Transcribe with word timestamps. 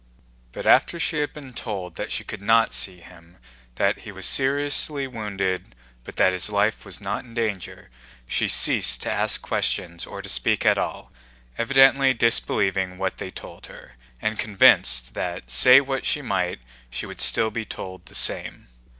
But 0.51 0.65
after 0.65 0.99
she 0.99 1.19
had 1.19 1.31
been 1.31 1.53
told 1.53 1.93
that 1.93 2.11
she 2.11 2.23
could 2.23 2.41
not 2.41 2.73
see 2.73 3.01
him, 3.01 3.37
that 3.75 3.99
he 3.99 4.11
was 4.11 4.25
seriously 4.25 5.05
wounded 5.05 5.75
but 6.03 6.15
that 6.15 6.33
his 6.33 6.49
life 6.49 6.83
was 6.85 6.99
not 6.99 7.23
in 7.23 7.35
danger, 7.35 7.91
she 8.27 8.47
ceased 8.47 9.03
to 9.03 9.11
ask 9.11 9.43
questions 9.43 10.07
or 10.07 10.23
to 10.23 10.27
speak 10.27 10.65
at 10.65 10.79
all, 10.79 11.11
evidently 11.55 12.15
disbelieving 12.15 12.97
what 12.97 13.17
they 13.17 13.29
told 13.29 13.67
her, 13.67 13.91
and 14.19 14.39
convinced 14.39 15.13
that 15.13 15.51
say 15.51 15.79
what 15.79 16.03
she 16.03 16.23
might 16.23 16.61
she 16.89 17.05
would 17.05 17.21
still 17.21 17.51
be 17.51 17.63
told 17.63 18.07
the 18.07 18.15
same. 18.15 18.69